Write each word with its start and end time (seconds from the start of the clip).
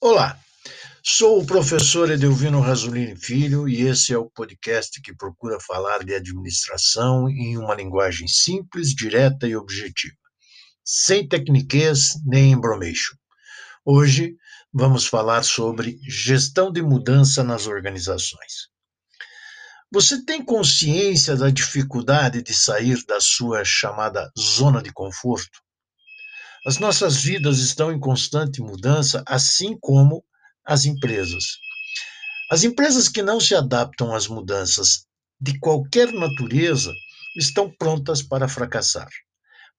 Olá, 0.00 0.38
sou 1.02 1.42
o 1.42 1.44
professor 1.44 2.08
Edelvino 2.08 2.60
Rasolini 2.60 3.16
Filho 3.16 3.68
e 3.68 3.82
esse 3.82 4.12
é 4.12 4.16
o 4.16 4.30
podcast 4.30 5.02
que 5.02 5.12
procura 5.12 5.58
falar 5.58 6.04
de 6.04 6.14
administração 6.14 7.28
em 7.28 7.58
uma 7.58 7.74
linguagem 7.74 8.28
simples, 8.28 8.94
direta 8.94 9.48
e 9.48 9.56
objetiva, 9.56 10.14
sem 10.84 11.26
tecniquez 11.26 12.10
nem 12.24 12.52
embromation. 12.52 13.16
Hoje 13.84 14.36
vamos 14.72 15.04
falar 15.04 15.42
sobre 15.42 15.98
gestão 16.08 16.70
de 16.70 16.80
mudança 16.80 17.42
nas 17.42 17.66
organizações. 17.66 18.68
Você 19.92 20.24
tem 20.24 20.44
consciência 20.44 21.34
da 21.34 21.50
dificuldade 21.50 22.40
de 22.40 22.54
sair 22.54 23.04
da 23.04 23.20
sua 23.20 23.64
chamada 23.64 24.30
zona 24.38 24.80
de 24.80 24.92
conforto? 24.92 25.58
As 26.68 26.76
nossas 26.76 27.16
vidas 27.22 27.60
estão 27.60 27.90
em 27.90 27.98
constante 27.98 28.60
mudança, 28.60 29.24
assim 29.26 29.74
como 29.80 30.22
as 30.62 30.84
empresas. 30.84 31.56
As 32.50 32.62
empresas 32.62 33.08
que 33.08 33.22
não 33.22 33.40
se 33.40 33.54
adaptam 33.54 34.14
às 34.14 34.28
mudanças 34.28 35.06
de 35.40 35.58
qualquer 35.60 36.12
natureza 36.12 36.92
estão 37.38 37.72
prontas 37.78 38.20
para 38.20 38.46
fracassar. 38.46 39.08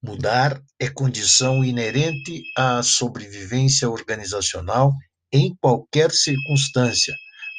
Mudar 0.01 0.59
é 0.79 0.89
condição 0.89 1.63
inerente 1.63 2.41
à 2.57 2.81
sobrevivência 2.81 3.87
organizacional 3.87 4.91
em 5.31 5.55
qualquer 5.61 6.09
circunstância, 6.09 7.13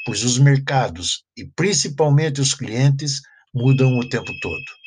pois 0.05 0.25
os 0.25 0.39
mercados 0.39 1.23
e 1.37 1.47
principalmente 1.55 2.41
os 2.41 2.53
clientes 2.53 3.21
mudam 3.55 3.97
o 3.97 4.09
tempo 4.09 4.33
todo. 4.43 4.80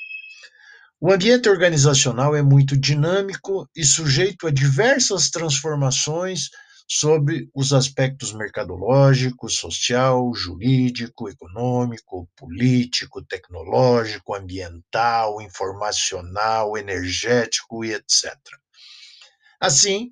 O 1.06 1.12
ambiente 1.12 1.50
organizacional 1.50 2.34
é 2.34 2.42
muito 2.42 2.78
dinâmico 2.78 3.70
e 3.76 3.84
sujeito 3.84 4.48
a 4.48 4.50
diversas 4.50 5.30
transformações 5.30 6.50
sobre 6.88 7.50
os 7.54 7.74
aspectos 7.74 8.32
mercadológico, 8.32 9.50
social, 9.50 10.34
jurídico, 10.34 11.28
econômico, 11.28 12.30
político, 12.38 13.22
tecnológico, 13.22 14.34
ambiental, 14.34 15.42
informacional, 15.42 16.78
energético 16.78 17.84
e 17.84 17.92
etc. 17.92 18.34
Assim, 19.60 20.10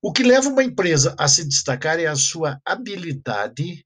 o 0.00 0.10
que 0.10 0.22
leva 0.22 0.48
uma 0.48 0.64
empresa 0.64 1.14
a 1.18 1.28
se 1.28 1.46
destacar 1.46 2.00
é 2.00 2.06
a 2.06 2.16
sua 2.16 2.58
habilidade 2.64 3.84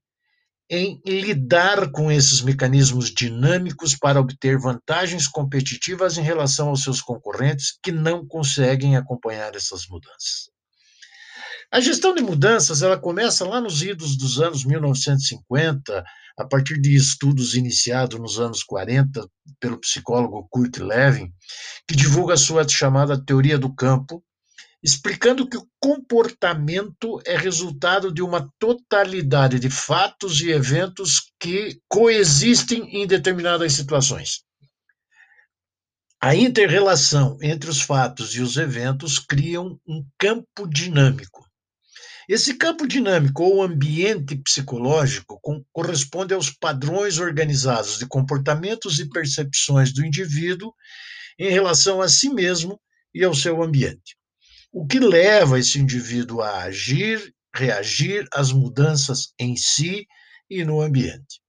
em 0.69 1.01
lidar 1.05 1.91
com 1.91 2.11
esses 2.11 2.41
mecanismos 2.41 3.09
dinâmicos 3.09 3.95
para 3.95 4.19
obter 4.19 4.57
vantagens 4.59 5.27
competitivas 5.27 6.17
em 6.17 6.21
relação 6.21 6.69
aos 6.69 6.83
seus 6.83 7.01
concorrentes 7.01 7.77
que 7.81 7.91
não 7.91 8.27
conseguem 8.27 8.97
acompanhar 8.97 9.55
essas 9.55 9.87
mudanças. 9.87 10.49
A 11.71 11.81
gestão 11.81 12.15
de 12.15 12.21
mudanças 12.21 12.81
ela 12.81 12.97
começa 12.97 13.45
lá 13.45 13.59
nos 13.59 13.81
idos 13.81 14.17
dos 14.17 14.39
anos 14.39 14.63
1950, 14.63 16.03
a 16.37 16.45
partir 16.45 16.79
de 16.79 16.95
estudos 16.95 17.55
iniciados 17.55 18.17
nos 18.19 18.39
anos 18.39 18.63
40 18.63 19.27
pelo 19.59 19.79
psicólogo 19.79 20.47
Kurt 20.49 20.77
Lewin, 20.77 21.29
que 21.85 21.95
divulga 21.95 22.35
a 22.35 22.37
sua 22.37 22.65
chamada 22.67 23.21
teoria 23.21 23.57
do 23.57 23.73
campo, 23.73 24.23
explicando 24.83 25.49
que 25.49 25.57
o 25.57 25.67
comportamento 25.79 27.19
é 27.25 27.35
resultado 27.35 28.11
de 28.11 28.21
uma 28.21 28.51
totalidade 28.59 29.59
de 29.59 29.69
fatos 29.69 30.39
e 30.41 30.51
eventos 30.51 31.31
que 31.39 31.81
coexistem 31.87 33.01
em 33.01 33.07
determinadas 33.07 33.73
situações. 33.73 34.43
A 36.21 36.35
interrelação 36.35 37.37
entre 37.41 37.69
os 37.69 37.81
fatos 37.81 38.35
e 38.35 38.41
os 38.41 38.57
eventos 38.57 39.19
criam 39.19 39.79
um 39.87 40.05
campo 40.17 40.67
dinâmico. 40.67 41.45
Esse 42.29 42.55
campo 42.55 42.87
dinâmico 42.87 43.43
ou 43.43 43.63
ambiente 43.63 44.35
psicológico 44.35 45.39
corresponde 45.71 46.33
aos 46.33 46.49
padrões 46.49 47.19
organizados 47.19 47.97
de 47.97 48.05
comportamentos 48.05 48.99
e 48.99 49.09
percepções 49.09 49.93
do 49.93 50.05
indivíduo 50.05 50.73
em 51.39 51.49
relação 51.49 52.01
a 52.01 52.09
si 52.09 52.29
mesmo 52.29 52.79
e 53.13 53.23
ao 53.23 53.33
seu 53.33 53.63
ambiente 53.63 54.17
o 54.71 54.85
que 54.85 54.99
leva 54.99 55.59
esse 55.59 55.79
indivíduo 55.79 56.41
a 56.41 56.63
agir, 56.63 57.33
reagir 57.53 58.27
às 58.33 58.51
mudanças 58.51 59.33
em 59.39 59.55
si 59.55 60.05
e 60.49 60.63
no 60.63 60.81
ambiente. 60.81 61.41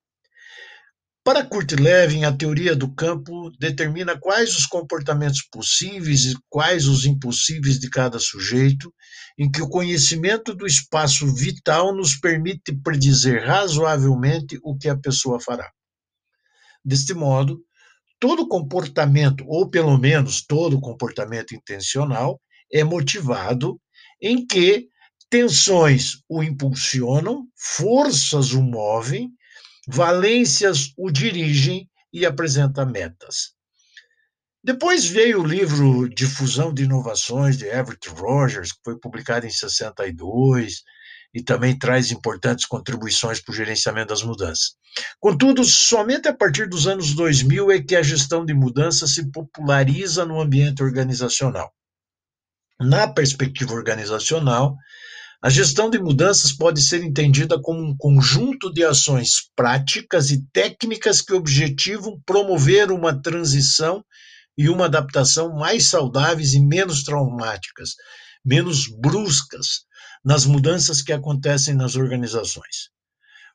Para 1.29 1.45
Kurt 1.45 1.73
Lewin, 1.73 2.25
a 2.25 2.33
teoria 2.33 2.75
do 2.75 2.95
campo 2.95 3.51
determina 3.59 4.19
quais 4.19 4.57
os 4.57 4.65
comportamentos 4.65 5.43
possíveis 5.43 6.25
e 6.25 6.35
quais 6.49 6.87
os 6.87 7.05
impossíveis 7.05 7.79
de 7.79 7.91
cada 7.91 8.19
sujeito, 8.19 8.91
em 9.39 9.51
que 9.51 9.61
o 9.61 9.69
conhecimento 9.69 10.55
do 10.55 10.67
espaço 10.67 11.31
vital 11.35 11.95
nos 11.95 12.17
permite 12.17 12.75
predizer 12.83 13.45
razoavelmente 13.47 14.59
o 14.63 14.75
que 14.75 14.89
a 14.89 14.97
pessoa 14.97 15.39
fará. 15.39 15.71
Deste 16.83 17.13
modo, 17.13 17.61
todo 18.19 18.49
comportamento, 18.49 19.45
ou 19.47 19.69
pelo 19.69 19.99
menos 19.99 20.41
todo 20.41 20.81
comportamento 20.81 21.55
intencional, 21.55 22.41
é 22.73 22.85
motivado 22.85 23.81
em 24.21 24.47
que 24.47 24.89
tensões 25.31 26.23
o 26.29 26.43
impulsionam, 26.43 27.47
forças 27.57 28.53
o 28.53 28.63
movem, 28.63 29.31
valências 29.87 30.93
o 30.97 31.11
dirigem 31.11 31.89
e 32.13 32.25
apresenta 32.25 32.85
metas. 32.85 33.53
Depois 34.63 35.07
veio 35.07 35.41
o 35.41 35.47
livro 35.47 36.09
Difusão 36.09 36.75
de 36.75 36.83
Inovações 36.83 37.57
de 37.57 37.67
Everett 37.67 38.09
Rogers, 38.09 38.73
que 38.73 38.81
foi 38.85 38.99
publicado 38.99 39.47
em 39.47 39.51
62 39.51 40.83
e 41.33 41.43
também 41.43 41.79
traz 41.79 42.11
importantes 42.11 42.67
contribuições 42.67 43.41
para 43.41 43.53
o 43.53 43.55
gerenciamento 43.55 44.09
das 44.09 44.23
mudanças. 44.23 44.77
Contudo, 45.21 45.65
somente 45.65 46.29
a 46.29 46.35
partir 46.35 46.69
dos 46.69 46.87
anos 46.87 47.15
2000 47.15 47.71
é 47.71 47.81
que 47.81 47.95
a 47.95 48.03
gestão 48.03 48.45
de 48.45 48.53
mudanças 48.53 49.15
se 49.15 49.31
populariza 49.31 50.25
no 50.25 50.41
ambiente 50.41 50.83
organizacional. 50.83 51.73
Na 52.81 53.09
perspectiva 53.09 53.75
organizacional, 53.75 54.77
a 55.43 55.51
gestão 55.51 55.91
de 55.91 55.99
mudanças 55.99 56.53
pode 56.53 56.81
ser 56.81 57.03
entendida 57.03 57.61
como 57.61 57.81
um 57.81 57.97
conjunto 57.97 58.73
de 58.73 58.85
ações 58.85 59.51
práticas 59.57 60.31
e 60.31 60.45
técnicas 60.53 61.21
que 61.21 61.33
objetivam 61.33 62.21
promover 62.25 62.91
uma 62.91 63.21
transição 63.21 64.05
e 64.57 64.69
uma 64.69 64.87
adaptação 64.87 65.55
mais 65.55 65.87
saudáveis 65.87 66.55
e 66.55 66.61
menos 66.61 67.03
traumáticas, 67.03 67.91
menos 68.45 68.89
bruscas 68.89 69.85
nas 70.25 70.45
mudanças 70.45 71.03
que 71.03 71.13
acontecem 71.13 71.75
nas 71.75 71.97
organizações. 71.97 72.91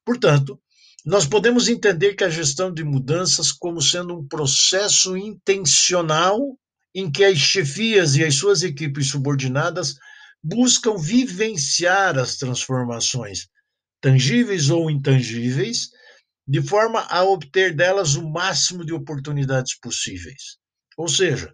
Portanto, 0.06 0.60
nós 1.06 1.26
podemos 1.26 1.68
entender 1.68 2.14
que 2.14 2.24
a 2.24 2.30
gestão 2.30 2.74
de 2.74 2.84
mudanças 2.84 3.52
como 3.52 3.82
sendo 3.82 4.18
um 4.18 4.26
processo 4.26 5.18
intencional 5.18 6.40
em 6.94 7.12
que 7.12 7.24
as 7.24 7.38
chefias 7.38 8.16
e 8.16 8.24
as 8.24 8.36
suas 8.36 8.64
equipes 8.64 9.10
subordinadas 9.10 9.96
buscam 10.44 10.98
vivenciar 10.98 12.18
as 12.18 12.36
transformações, 12.36 13.48
tangíveis 14.02 14.70
ou 14.70 14.92
intangíveis, 14.92 15.90
de 16.48 16.62
forma 16.62 17.02
a 17.10 17.24
obter 17.24 17.74
delas 17.74 18.16
o 18.16 18.30
máximo 18.30 18.86
de 18.86 18.94
oportunidades 18.94 19.80
possíveis. 19.80 20.58
Ou 20.98 21.08
seja, 21.08 21.54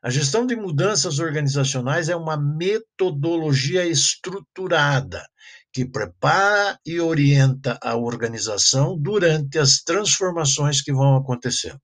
a 0.00 0.10
gestão 0.10 0.46
de 0.46 0.54
mudanças 0.54 1.18
organizacionais 1.18 2.08
é 2.08 2.14
uma 2.14 2.36
metodologia 2.36 3.84
estruturada 3.84 5.26
que 5.72 5.84
prepara 5.84 6.78
e 6.86 7.00
orienta 7.00 7.78
a 7.82 7.96
organização 7.96 8.96
durante 8.96 9.58
as 9.58 9.82
transformações 9.82 10.80
que 10.80 10.92
vão 10.92 11.16
acontecendo. 11.16 11.80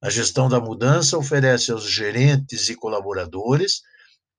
A 0.00 0.10
gestão 0.10 0.48
da 0.48 0.60
mudança 0.60 1.18
oferece 1.18 1.72
aos 1.72 1.90
gerentes 1.90 2.68
e 2.68 2.74
colaboradores 2.74 3.82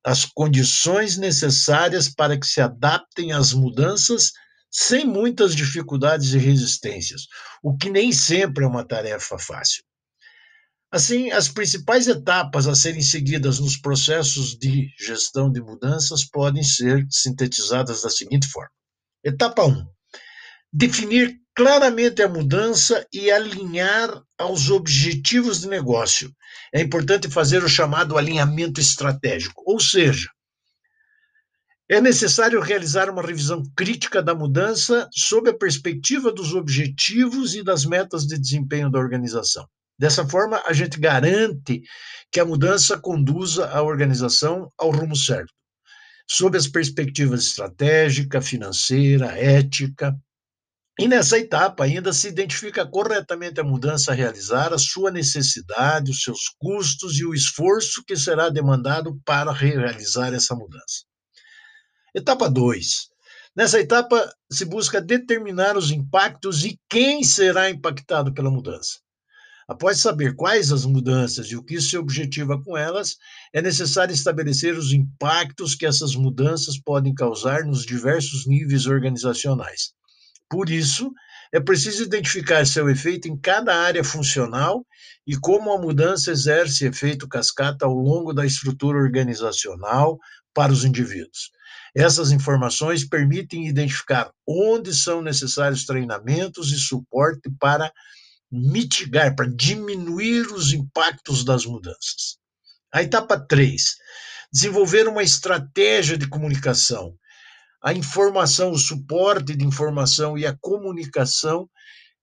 as 0.04 0.26
condições 0.26 1.18
necessárias 1.18 2.10
para 2.10 2.40
que 2.40 2.48
se 2.48 2.62
adaptem 2.62 3.34
às 3.34 3.52
mudanças 3.52 4.32
sem 4.72 5.06
muitas 5.06 5.56
dificuldades 5.56 6.34
e 6.34 6.38
resistências, 6.38 7.24
o 7.62 7.76
que 7.76 7.90
nem 7.90 8.12
sempre 8.12 8.64
é 8.64 8.68
uma 8.68 8.86
tarefa 8.86 9.38
fácil. 9.38 9.84
Assim, 10.92 11.32
as 11.32 11.50
principais 11.50 12.08
etapas 12.08 12.68
a 12.68 12.74
serem 12.74 13.02
seguidas 13.02 13.60
nos 13.60 13.78
processos 13.78 14.58
de 14.58 14.88
gestão 14.98 15.52
de 15.52 15.62
mudanças 15.62 16.24
podem 16.24 16.64
ser 16.64 17.06
sintetizadas 17.10 18.02
da 18.02 18.10
seguinte 18.10 18.48
forma: 18.48 18.72
Etapa 19.24 19.66
1: 19.66 19.86
definir 20.74 21.40
claramente 21.60 22.22
a 22.22 22.30
mudança 22.30 23.06
e 23.12 23.30
alinhar 23.30 24.24
aos 24.38 24.70
objetivos 24.70 25.60
de 25.60 25.68
negócio. 25.68 26.34
É 26.74 26.80
importante 26.80 27.30
fazer 27.30 27.62
o 27.66 27.68
chamado 27.68 28.18
alinhamento 28.18 28.80
estratégico, 28.80 29.62
ou 29.66 29.78
seja, 29.78 30.30
é 31.90 32.00
necessário 32.00 32.62
realizar 32.62 33.10
uma 33.10 33.22
revisão 33.22 33.62
crítica 33.76 34.24
da 34.24 34.34
mudança 34.34 35.10
sob 35.12 35.50
a 35.50 35.54
perspectiva 35.54 36.32
dos 36.32 36.54
objetivos 36.54 37.54
e 37.56 37.62
das 37.62 37.84
metas 37.84 38.26
de 38.26 38.40
desempenho 38.40 38.90
da 38.90 38.98
organização. 39.00 39.68
Dessa 40.00 40.26
forma, 40.26 40.64
a 40.66 40.72
gente 40.72 40.98
garante 40.98 41.82
que 42.32 42.40
a 42.40 42.46
mudança 42.46 42.98
conduza 42.98 43.68
a 43.68 43.82
organização 43.82 44.72
ao 44.78 44.92
rumo 44.92 45.14
certo. 45.14 45.52
sob 46.26 46.58
as 46.58 46.68
perspectivas 46.68 47.48
estratégica, 47.48 48.42
financeira, 48.42 49.38
ética. 49.38 50.16
E 51.00 51.08
nessa 51.08 51.40
etapa 51.40 51.86
ainda 51.86 52.12
se 52.12 52.28
identifica 52.28 52.86
corretamente 52.86 53.58
a 53.62 53.64
mudança 53.64 54.12
a 54.12 54.14
realizar, 54.14 54.74
a 54.74 54.78
sua 54.78 55.10
necessidade, 55.10 56.12
os 56.12 56.22
seus 56.22 56.50
custos 56.60 57.18
e 57.18 57.26
o 57.26 57.34
esforço 57.34 58.04
que 58.04 58.18
será 58.18 58.50
demandado 58.50 59.18
para 59.24 59.50
realizar 59.54 60.34
essa 60.34 60.54
mudança. 60.54 61.06
Etapa 62.14 62.50
2. 62.50 63.08
Nessa 63.56 63.80
etapa 63.80 64.30
se 64.52 64.66
busca 64.66 65.00
determinar 65.00 65.78
os 65.78 65.90
impactos 65.90 66.66
e 66.66 66.78
quem 66.90 67.24
será 67.24 67.70
impactado 67.70 68.34
pela 68.34 68.52
mudança. 68.52 69.00
Após 69.70 70.00
saber 70.00 70.36
quais 70.36 70.70
as 70.70 70.84
mudanças 70.84 71.48
e 71.48 71.56
o 71.56 71.64
que 71.64 71.80
se 71.80 71.98
objetiva 71.98 72.62
com 72.62 72.76
elas, 72.76 73.16
é 73.54 73.62
necessário 73.62 74.14
estabelecer 74.14 74.78
os 74.78 74.92
impactos 74.92 75.76
que 75.76 75.86
essas 75.86 76.14
mudanças 76.14 76.78
podem 76.78 77.14
causar 77.14 77.64
nos 77.64 77.86
diversos 77.86 78.46
níveis 78.46 78.86
organizacionais. 78.86 79.98
Por 80.50 80.70
isso, 80.70 81.14
é 81.52 81.60
preciso 81.60 82.04
identificar 82.04 82.66
seu 82.66 82.90
efeito 82.90 83.28
em 83.28 83.38
cada 83.38 83.76
área 83.76 84.04
funcional 84.04 84.86
e 85.26 85.36
como 85.38 85.72
a 85.72 85.80
mudança 85.80 86.32
exerce 86.32 86.86
efeito 86.86 87.28
cascata 87.28 87.86
ao 87.86 87.94
longo 87.94 88.34
da 88.34 88.46
estrutura 88.46 88.98
organizacional 88.98 90.20
para 90.54 90.72
os 90.72 90.84
indivíduos. 90.84 91.52
Essas 91.96 92.32
informações 92.32 93.08
permitem 93.08 93.68
identificar 93.68 94.32
onde 94.48 94.94
são 94.94 95.22
necessários 95.22 95.86
treinamentos 95.86 96.72
e 96.72 96.78
suporte 96.78 97.50
para 97.60 97.92
mitigar, 98.52 99.36
para 99.36 99.48
diminuir 99.48 100.52
os 100.52 100.74
impactos 100.74 101.44
das 101.44 101.66
mudanças. 101.66 102.38
A 102.92 103.04
etapa 103.04 103.40
3, 103.40 103.96
desenvolver 104.52 105.08
uma 105.08 105.24
estratégia 105.24 106.18
de 106.18 106.28
comunicação. 106.28 107.16
A 107.82 107.94
informação, 107.94 108.72
o 108.72 108.78
suporte 108.78 109.56
de 109.56 109.66
informação 109.66 110.38
e 110.38 110.46
a 110.46 110.56
comunicação 110.60 111.70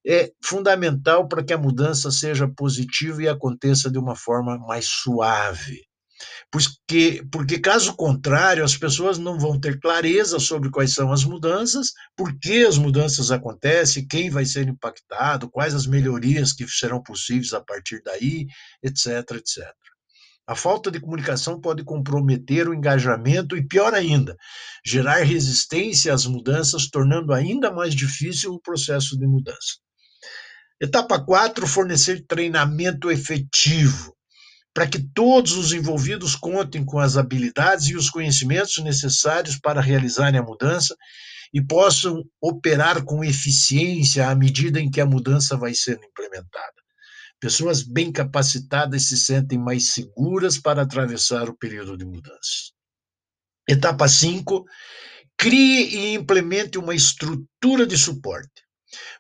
é 0.07 0.31
fundamental 0.45 1.27
para 1.27 1.43
que 1.43 1.53
a 1.53 1.59
mudança 1.59 2.11
seja 2.11 2.47
positiva 2.47 3.23
e 3.23 3.29
aconteça 3.29 3.91
de 3.91 3.99
uma 3.99 4.15
forma 4.15 4.59
mais 4.59 4.87
suave. 4.87 5.83
Porque, 6.51 7.27
porque, 7.31 7.59
caso 7.59 7.95
contrário, 7.95 8.65
as 8.65 8.77
pessoas 8.77 9.19
não 9.19 9.39
vão 9.39 9.59
ter 9.61 9.79
clareza 9.81 10.39
sobre 10.39 10.71
quais 10.71 10.95
são 10.95 11.13
as 11.13 11.25
mudanças, 11.25 11.93
por 12.17 12.39
que 12.39 12.65
as 12.65 12.79
mudanças 12.79 13.31
acontecem, 13.31 14.07
quem 14.07 14.31
vai 14.31 14.45
ser 14.45 14.69
impactado, 14.69 15.51
quais 15.51 15.75
as 15.75 15.87
melhorias 15.87 16.53
que 16.53 16.67
serão 16.69 17.03
possíveis 17.03 17.53
a 17.53 17.61
partir 17.61 18.01
daí, 18.05 18.47
etc, 18.83 19.31
etc. 19.33 19.67
A 20.47 20.55
falta 20.55 20.91
de 20.91 21.01
comunicação 21.01 21.61
pode 21.61 21.83
comprometer 21.83 22.69
o 22.69 22.75
engajamento 22.75 23.57
e, 23.57 23.67
pior 23.67 23.93
ainda, 23.93 24.37
gerar 24.85 25.25
resistência 25.25 26.15
às 26.15 26.25
mudanças, 26.25 26.89
tornando 26.89 27.33
ainda 27.33 27.73
mais 27.73 27.95
difícil 27.95 28.53
o 28.53 28.61
processo 28.61 29.19
de 29.19 29.27
mudança. 29.27 29.79
Etapa 30.81 31.19
4: 31.19 31.67
fornecer 31.67 32.25
treinamento 32.27 33.11
efetivo 33.11 34.15
para 34.73 34.87
que 34.87 34.99
todos 34.99 35.53
os 35.53 35.73
envolvidos 35.73 36.37
contem 36.37 36.85
com 36.85 36.99
as 36.99 37.17
habilidades 37.17 37.87
e 37.87 37.97
os 37.97 38.11
conhecimentos 38.11 38.77
necessários 38.85 39.59
para 39.59 39.81
realizarem 39.81 40.39
a 40.39 40.43
mudança 40.43 40.95
e 41.53 41.65
possam 41.65 42.23
operar 42.39 43.03
com 43.03 43.25
eficiência 43.25 44.29
à 44.29 44.35
medida 44.35 44.79
em 44.79 44.91
que 44.91 45.01
a 45.01 45.07
mudança 45.07 45.57
vai 45.57 45.75
sendo 45.75 46.05
implementada. 46.05 46.86
Pessoas 47.41 47.83
bem 47.83 48.11
capacitadas 48.11 49.09
se 49.09 49.17
sentem 49.17 49.59
mais 49.59 49.93
seguras 49.93 50.59
para 50.59 50.83
atravessar 50.83 51.49
o 51.49 51.57
período 51.57 51.97
de 51.97 52.05
mudança. 52.05 52.73
Etapa 53.69 54.09
5. 54.09 54.65
Crie 55.37 55.97
e 55.97 56.15
implemente 56.15 56.79
uma 56.79 56.95
estrutura 56.95 57.87
de 57.87 57.99
suporte 57.99 58.67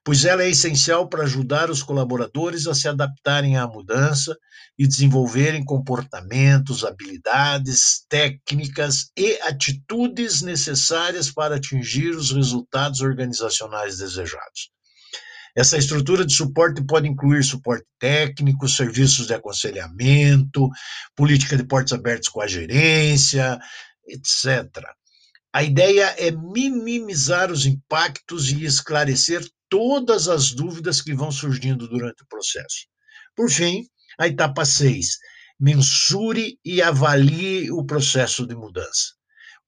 pois 0.05 0.25
ela 0.25 0.43
é 0.43 0.51
essencial 0.51 1.09
para 1.09 1.25
ajudar 1.25 1.71
os 1.71 1.83
colaboradores 1.83 2.67
a 2.67 2.75
se 2.75 2.89
adaptarem 2.89 3.57
à 3.57 3.67
mudança 3.67 4.37
e 4.79 4.87
desenvolverem 4.87 5.65
comportamentos, 5.65 6.85
habilidades, 6.85 8.05
técnicas 8.09 9.11
e 9.17 9.41
atitudes 9.43 10.43
necessárias 10.43 11.31
para 11.31 11.57
atingir 11.57 12.11
os 12.11 12.31
resultados 12.31 13.01
organizacionais 13.01 13.99
desejados. 13.99 14.71
Essa 15.57 15.79
estrutura 15.79 16.27
de 16.27 16.35
suporte 16.35 16.85
pode 16.85 17.09
incluir 17.09 17.43
suporte 17.43 17.87
técnico, 17.99 18.69
serviços 18.69 19.27
de 19.27 19.33
aconselhamento, 19.33 20.69
política 21.17 21.57
de 21.57 21.65
portas 21.65 21.95
abertas 21.95 22.29
com 22.29 22.43
a 22.43 22.47
gerência, 22.47 23.59
etc. 24.07 24.69
A 25.51 25.63
ideia 25.63 26.15
é 26.19 26.31
minimizar 26.31 27.51
os 27.51 27.65
impactos 27.65 28.51
e 28.51 28.67
esclarecer 28.67 29.43
todas 29.71 30.29
as 30.29 30.53
dúvidas 30.53 31.01
que 31.01 31.15
vão 31.15 31.33
surgindo 31.33 31.89
durante 31.89 32.23
o 32.23 32.29
processo. 32.29 32.87
Por 33.35 33.51
fim, 33.51 33.87
a 34.19 34.29
etapa 34.29 34.67
6, 34.67 35.17
mensure 35.59 36.59
e 36.63 36.83
avalie 36.83 37.71
o 37.71 37.83
processo 37.87 38.47
de 38.47 38.55
mudança. 38.55 39.16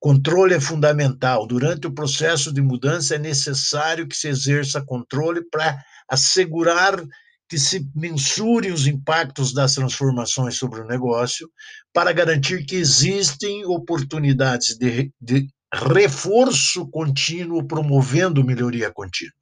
Controle 0.00 0.54
é 0.54 0.60
fundamental. 0.60 1.46
Durante 1.46 1.86
o 1.86 1.92
processo 1.92 2.52
de 2.52 2.62
mudança 2.62 3.16
é 3.16 3.18
necessário 3.18 4.06
que 4.06 4.16
se 4.16 4.28
exerça 4.28 4.80
controle 4.80 5.42
para 5.50 5.76
assegurar 6.08 7.02
que 7.48 7.58
se 7.58 7.88
mensurem 7.94 8.70
os 8.70 8.86
impactos 8.86 9.52
das 9.54 9.74
transformações 9.74 10.56
sobre 10.56 10.80
o 10.80 10.86
negócio, 10.86 11.50
para 11.92 12.12
garantir 12.12 12.64
que 12.66 12.76
existem 12.76 13.64
oportunidades 13.64 14.76
de, 14.76 15.10
de 15.20 15.48
reforço 15.72 16.86
contínuo 16.88 17.66
promovendo 17.66 18.44
melhoria 18.44 18.92
contínua. 18.92 19.32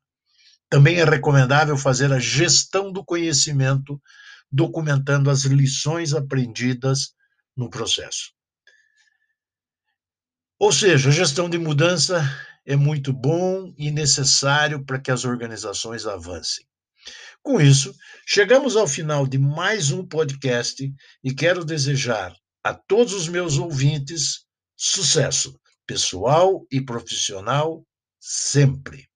Também 0.70 1.00
é 1.00 1.04
recomendável 1.04 1.76
fazer 1.76 2.12
a 2.12 2.18
gestão 2.18 2.92
do 2.92 3.04
conhecimento, 3.04 4.00
documentando 4.50 5.28
as 5.28 5.42
lições 5.42 6.14
aprendidas 6.14 7.12
no 7.56 7.68
processo. 7.68 8.35
Ou 10.58 10.72
seja, 10.72 11.10
a 11.10 11.12
gestão 11.12 11.50
de 11.50 11.58
mudança 11.58 12.22
é 12.64 12.74
muito 12.74 13.12
bom 13.12 13.74
e 13.76 13.90
necessário 13.90 14.84
para 14.84 14.98
que 14.98 15.10
as 15.10 15.24
organizações 15.24 16.06
avancem. 16.06 16.64
Com 17.42 17.60
isso, 17.60 17.94
chegamos 18.26 18.74
ao 18.74 18.88
final 18.88 19.26
de 19.26 19.38
mais 19.38 19.92
um 19.92 20.04
podcast 20.04 20.90
e 21.22 21.34
quero 21.34 21.64
desejar 21.64 22.34
a 22.64 22.74
todos 22.74 23.12
os 23.12 23.28
meus 23.28 23.58
ouvintes 23.58 24.46
sucesso 24.76 25.60
pessoal 25.86 26.66
e 26.72 26.80
profissional 26.80 27.86
sempre. 28.18 29.08